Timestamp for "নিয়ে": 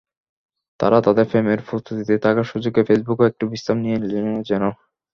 3.79-3.97